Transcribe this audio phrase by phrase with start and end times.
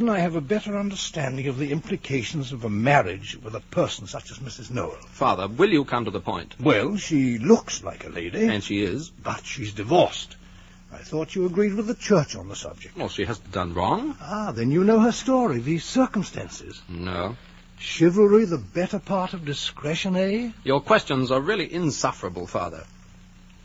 [0.00, 4.32] I have a better understanding of the implications of a marriage with a person such
[4.32, 4.68] as Mrs.
[4.72, 4.98] Noel.
[5.06, 6.56] Father, will you come to the point?
[6.58, 8.48] Well, she looks like a lady.
[8.48, 9.10] And she is.
[9.10, 10.34] But she's divorced.
[10.92, 12.96] I thought you agreed with the church on the subject.
[12.96, 14.16] Well, she hasn't done wrong.
[14.20, 16.82] Ah, then you know her story, the circumstances.
[16.88, 17.36] No.
[17.78, 20.50] Chivalry the better part of discretion, eh?
[20.64, 22.84] Your questions are really insufferable, Father.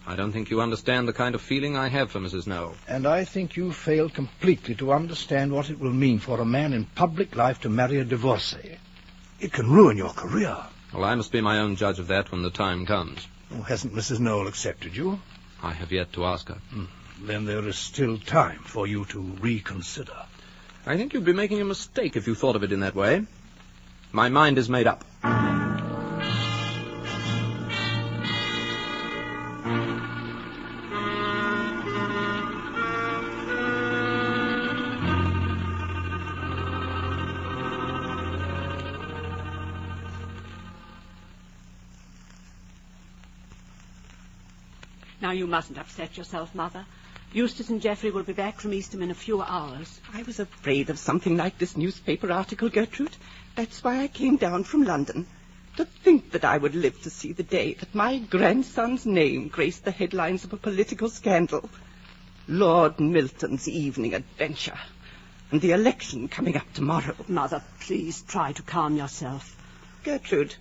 [0.10, 2.48] I don't think you understand the kind of feeling I have for Mrs.
[2.48, 2.74] Noel.
[2.88, 6.74] And I think you fail completely to understand what it will mean for a man
[6.74, 8.80] in public life to marry a divorcee.
[9.40, 10.58] It can ruin your career.
[10.92, 13.28] Well, I must be my own judge of that when the time comes.
[13.54, 14.20] Oh, hasn't Mrs.
[14.20, 15.22] Noel accepted you?
[15.62, 16.58] I have yet to ask her.
[16.72, 16.86] Hmm.
[17.22, 20.26] Then there is still time for you to reconsider.
[20.88, 23.28] I think you'd be making a mistake if you thought of it in that way.
[24.12, 25.06] My mind is made up.
[45.30, 46.88] Now, you mustn't upset yourself, Mother.
[47.34, 50.02] Eustace and Geoffrey will be back from Eastham in a few hours.
[50.12, 53.16] I was afraid of something like this newspaper article, Gertrude.
[53.54, 55.28] That's why I came down from London.
[55.78, 59.86] To think that I would live to see the day that my grandson's name graced
[59.86, 61.70] the headlines of a political scandal.
[62.48, 64.80] Lord Miltoun's evening adventure.
[65.52, 67.16] And the election coming up tomorrow.
[67.28, 69.56] Mother, please try to calm yourself.
[70.04, 70.56] Gertrude,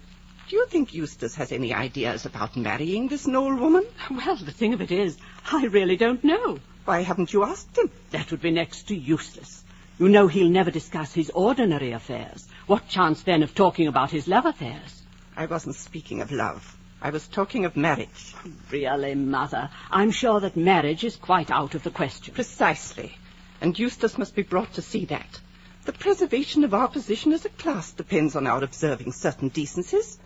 [0.49, 3.85] do you think Eustace has any ideas about marrying this Noel woman?
[4.11, 5.19] Well, the thing of it is,
[5.53, 6.59] I really don't know.
[6.87, 7.91] Why haven't you asked him?
[8.13, 9.63] That would be next to useless.
[9.99, 12.49] You know he'll never discuss his ordinary affairs.
[12.67, 15.03] What chance then of talking about his love affairs?
[15.37, 16.79] I wasn't speaking of love.
[17.03, 18.35] I was talking of marriage.
[18.71, 22.33] Really, Mother, I'm sure that marriage is quite out of the question.
[22.33, 23.19] Precisely.
[23.61, 25.41] And Eustace must be brought to see that.
[25.85, 30.19] The preservation of our position as a class depends on our observing certain decencies.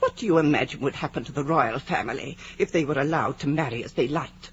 [0.00, 3.48] What do you imagine would happen to the royal family if they were allowed to
[3.48, 4.52] marry as they liked?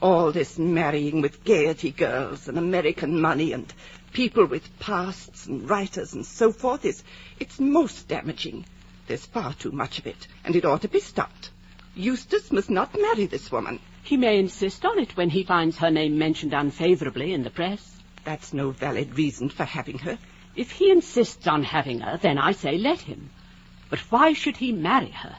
[0.00, 3.72] All this marrying with gaiety girls and American money and
[4.12, 7.04] people with pasts and writers and so forth is
[7.38, 8.64] it's most damaging.
[9.06, 11.50] There's far too much of it, and it ought to be stopped.
[11.94, 13.78] Eustace must not marry this woman.
[14.02, 17.98] He may insist on it when he finds her name mentioned unfavorably in the press.
[18.24, 20.18] That's no valid reason for having her.
[20.56, 23.30] If he insists on having her, then I say let him.
[23.90, 25.36] But why should he marry her?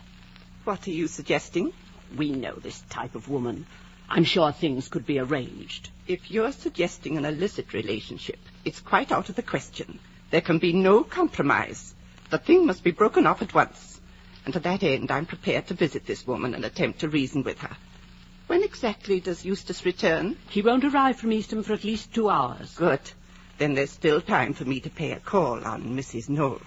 [0.66, 1.72] What are you suggesting?
[2.18, 3.66] We know this type of woman.
[4.10, 5.90] I'm sure things could be arranged.
[6.06, 10.00] If you're suggesting an illicit relationship, it's quite out of the question.
[10.32, 11.96] There can be no compromise.
[12.30, 14.02] The thing must be broken off at once.
[14.44, 17.60] And to that end, I'm prepared to visit this woman and attempt to reason with
[17.60, 17.78] her.
[18.48, 20.36] When exactly does Eustace return?
[20.50, 22.76] He won't arrive from Eastham for at least two hours.
[22.76, 23.00] Good.
[23.60, 26.28] Then there's still time for me to pay a call on Mrs.
[26.28, 26.60] Noel.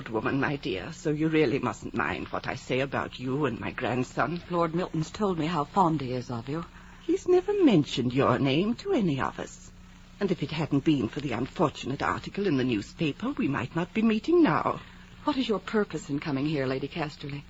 [0.00, 3.60] Old woman, my dear, so you really mustn't mind what I say about you and
[3.60, 4.40] my grandson.
[4.48, 6.64] Lord Miltoun's told me how fond he is of you.
[7.02, 9.70] He's never mentioned your name to any of us.
[10.18, 13.92] And if it hadn't been for the unfortunate article in the newspaper, we might not
[13.92, 14.80] be meeting now.
[15.24, 17.42] What is your purpose in coming here, Lady Casterley?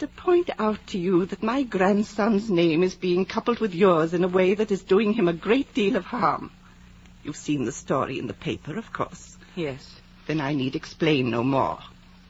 [0.00, 4.22] To point out to you that my grandson's name is being coupled with yours in
[4.22, 6.50] a way that is doing him a great deal of harm.
[7.24, 9.38] You've seen the story in the paper, of course.
[9.54, 10.02] Yes.
[10.26, 11.78] Then I need explain no more.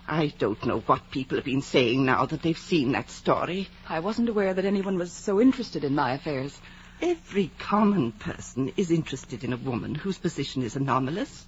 [0.06, 3.68] I don't know what people have been saying now that they've seen that story.
[3.88, 6.60] I wasn't aware that anyone was so interested in my affairs.
[7.00, 11.46] Every common person is interested in a woman whose position is anomalous.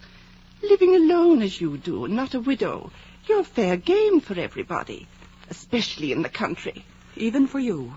[0.62, 2.90] Living alone as you do, not a widow,
[3.26, 5.06] you're fair game for everybody,
[5.50, 6.84] especially in the country.
[7.14, 7.94] Even for you.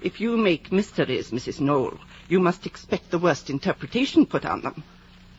[0.00, 1.60] If you make mysteries, Mrs.
[1.60, 1.98] Noel,
[2.28, 4.82] you must expect the worst interpretation put on them.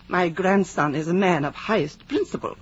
[0.08, 2.58] My grandson is a man of highest principle.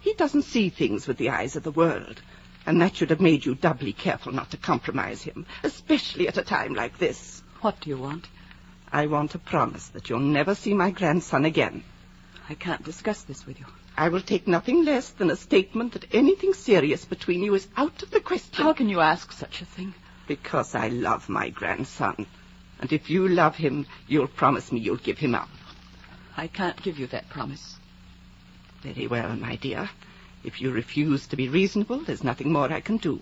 [0.00, 2.22] He doesn't see things with the eyes of the world,
[2.64, 6.42] and that should have made you doubly careful not to compromise him, especially at a
[6.42, 7.42] time like this.
[7.60, 8.28] What do you want?
[8.90, 11.84] I want a promise that you'll never see my grandson again.
[12.48, 13.66] I can't discuss this with you.
[13.96, 18.02] I will take nothing less than a statement that anything serious between you is out
[18.02, 18.64] of the question.
[18.64, 19.94] How can you ask such a thing?
[20.26, 22.26] Because I love my grandson.
[22.78, 25.48] And if you love him, you'll promise me you'll give him up.
[26.36, 27.76] I can't give you that promise.
[28.82, 29.88] Very well, my dear.
[30.44, 33.20] If you refuse to be reasonable, there's nothing more I can do.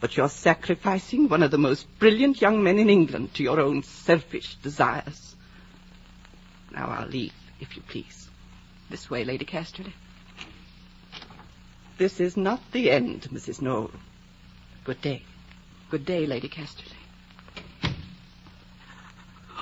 [0.00, 3.82] But you're sacrificing one of the most brilliant young men in England to your own
[3.82, 5.34] selfish desires.
[6.70, 8.28] Now I'll leave, if you please.
[8.90, 9.92] This way, Lady Casterley.
[11.98, 13.62] This is not the end, Mrs.
[13.62, 13.90] Noel.
[14.84, 15.22] Good day.
[15.90, 16.96] Good day, Lady Casterley.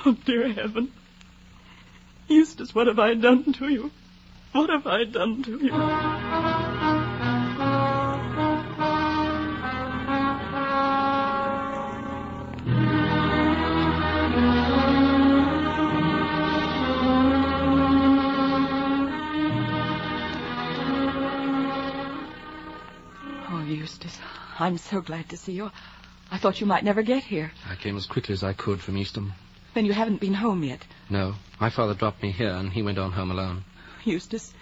[0.05, 0.91] Oh, dear heaven.
[2.31, 3.91] Eustace, what have I done to you?
[4.53, 5.71] What have I done to you?
[23.49, 24.17] Oh, Eustace,
[24.57, 25.69] I'm so glad to see you.
[26.31, 27.51] I thought you might never get here.
[27.69, 29.33] I came as quickly as I could from Eastham.
[29.73, 30.85] Then you haven't been home yet.
[31.09, 33.63] No, my father dropped me here, and he went on home alone.
[34.03, 34.53] Eustace,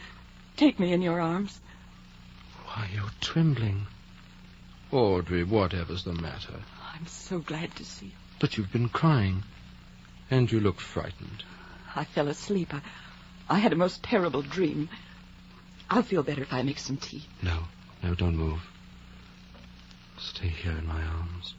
[0.57, 1.59] take me in your arms.
[2.65, 3.87] Why, you're trembling.
[4.91, 6.59] Audrey, whatever's the matter?
[6.93, 8.11] I'm so glad to see you.
[8.39, 9.43] But you've been crying,
[10.29, 11.43] and you look frightened.
[11.95, 12.73] I fell asleep.
[12.73, 12.81] I,
[13.49, 14.89] I had a most terrible dream.
[15.89, 17.23] I'll feel better if I make some tea.
[17.41, 17.63] No,
[18.03, 18.61] no, don't move.
[20.19, 21.55] Stay here in my arms.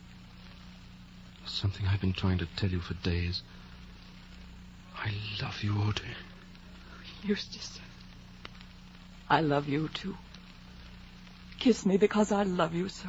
[1.51, 3.43] Something I've been trying to tell you for days.
[4.97, 5.13] I
[5.43, 6.15] love you, Audrey.
[7.23, 7.81] Eustace,
[9.29, 10.17] I love you too.
[11.59, 13.09] Kiss me because I love you so.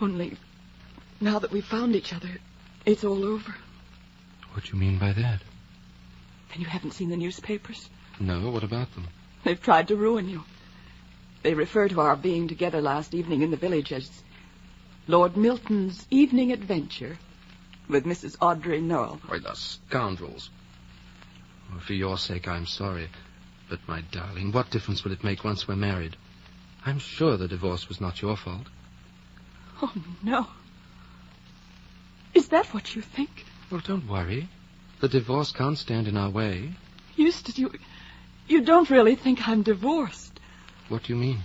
[0.00, 0.36] Only,
[1.20, 2.28] now that we've found each other,
[2.84, 3.54] it's all over.
[4.52, 5.40] What do you mean by that?
[6.50, 7.88] Then you haven't seen the newspapers?
[8.20, 9.08] No, what about them?
[9.44, 10.44] They've tried to ruin you.
[11.44, 14.10] They refer to our being together last evening in the village as
[15.06, 17.18] Lord Miltoun's evening adventure
[17.86, 18.38] with Mrs.
[18.40, 19.20] Audrey Noel.
[19.26, 20.48] Why, the scoundrels.
[21.80, 23.10] For your sake, I'm sorry.
[23.68, 26.16] But, my darling, what difference will it make once we're married?
[26.86, 28.66] I'm sure the divorce was not your fault.
[29.82, 29.92] Oh,
[30.22, 30.46] no.
[32.32, 33.44] Is that what you think?
[33.70, 34.48] Well, don't worry.
[35.02, 36.72] The divorce can't stand in our way.
[37.16, 37.70] Eustace, you,
[38.48, 40.33] you don't really think I'm divorced.
[40.88, 41.40] What do you mean?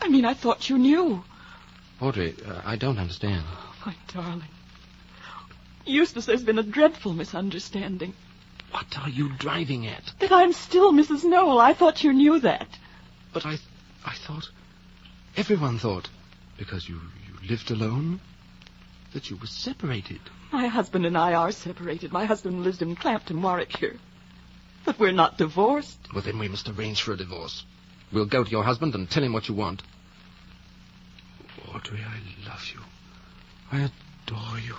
[0.00, 1.24] I mean, I thought you knew.
[2.00, 3.44] Audrey, uh, I don't understand.
[3.48, 4.48] Oh, my darling.
[5.84, 8.14] Eustace, there's been a dreadful misunderstanding.
[8.70, 10.02] What are you driving at?
[10.20, 11.24] That I'm still Mrs.
[11.24, 11.58] Noel.
[11.58, 12.68] I thought you knew that.
[13.32, 13.56] But I,
[14.04, 14.48] I thought,
[15.36, 16.08] everyone thought,
[16.58, 18.20] because you, you lived alone,
[19.12, 20.20] that you were separated.
[20.52, 22.12] My husband and I are separated.
[22.12, 23.96] My husband lives in Clampton, Warwickshire.
[24.84, 25.98] But we're not divorced.
[26.12, 27.64] Well, then we must arrange for a divorce.
[28.12, 29.82] We'll go to your husband and tell him what you want.
[31.74, 32.80] Audrey, I love you.
[33.72, 33.90] I
[34.26, 34.76] adore you.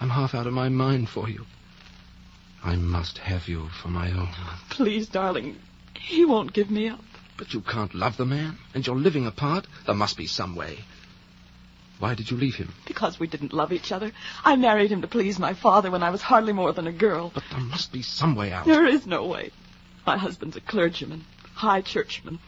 [0.00, 1.46] I'm half out of my mind for you.
[2.62, 4.28] I must have you for my own.
[4.70, 5.56] Please, darling,
[5.94, 7.00] he won't give me up.
[7.38, 9.66] But you can't love the man, and you're living apart.
[9.86, 10.80] There must be some way.
[11.98, 12.72] Why did you leave him?
[12.86, 14.12] Because we didn't love each other.
[14.44, 17.30] I married him to please my father when I was hardly more than a girl.
[17.32, 18.66] But there must be some way out.
[18.66, 19.50] There is no way.
[20.06, 21.24] My husband's a clergyman,
[21.60, 22.38] high churchman.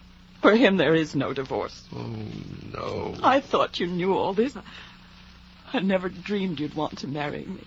[0.41, 1.87] For him, there is no divorce.
[1.95, 2.17] Oh,
[2.73, 3.15] no.
[3.23, 4.57] I thought you knew all this.
[5.73, 7.65] I never dreamed you'd want to marry me.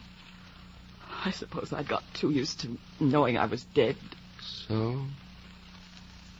[1.23, 3.95] I suppose I got too used to knowing I was dead.
[4.41, 4.99] So,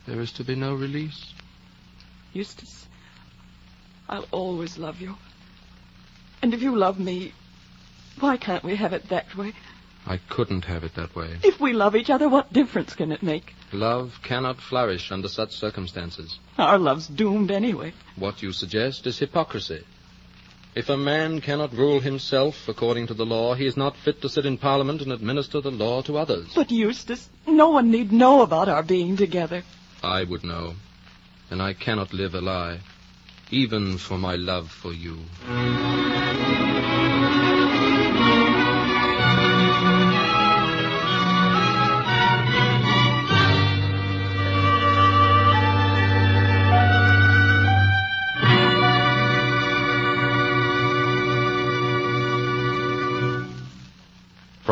[0.06, 1.32] there is to be no release?
[2.32, 2.86] Eustace,
[4.08, 5.16] I'll always love you.
[6.42, 7.32] And if you love me,
[8.18, 9.52] why can't we have it that way?
[10.06, 11.36] I couldn't have it that way.
[11.42, 13.54] If we love each other, what difference can it make?
[13.72, 16.38] Love cannot flourish under such circumstances.
[16.58, 17.92] Our love's doomed anyway.
[18.14, 19.84] What you suggest is hypocrisy.
[20.76, 24.28] If a man cannot rule himself according to the law, he is not fit to
[24.28, 26.48] sit in Parliament and administer the law to others.
[26.54, 29.64] But, Eustace, no one need know about our being together.
[30.02, 30.74] I would know.
[31.50, 32.80] And I cannot live a lie,
[33.50, 35.16] even for my love for you.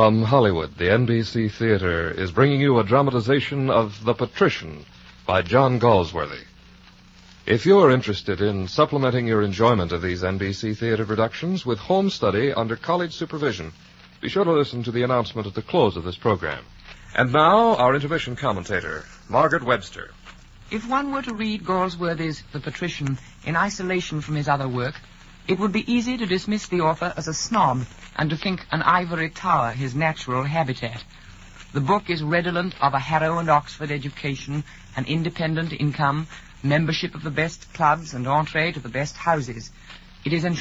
[0.04, 4.84] From Hollywood, the NBC Theater is bringing you a dramatization of The Patrician
[5.24, 6.42] by John Galsworthy.
[7.46, 12.52] If you're interested in supplementing your enjoyment of these NBC Theater productions with home study
[12.52, 13.72] under college supervision,
[14.20, 16.62] Be sure to listen to the announcement at the close of this program.
[17.16, 20.10] And now, our intermission commentator, Margaret Webster.
[20.70, 25.00] If one were to read Galsworthy's The Patrician in isolation from his other work,
[25.48, 28.82] it would be easy to dismiss the author as a snob and to think an
[28.82, 31.02] ivory tower his natural habitat.
[31.72, 34.62] The book is redolent of a Harrow and Oxford education,
[34.96, 36.28] an independent income,
[36.62, 39.70] membership of the best clubs, and entree to the best houses.
[40.24, 40.44] It is